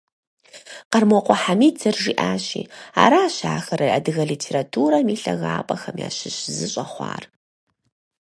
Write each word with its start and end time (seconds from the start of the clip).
Къэрмокъуэ 0.91 1.35
Хьэмид 1.41 1.75
зэрыжиӀащи, 1.81 2.61
аращ 3.03 3.35
ахэр 3.55 3.81
адыгэ 3.97 4.23
литературэм 4.31 5.07
и 5.13 5.17
лъагапӀэхэм 5.23 5.95
ящыщ 6.07 6.37
зы 6.55 6.67
щӀэхъуар. 6.71 7.23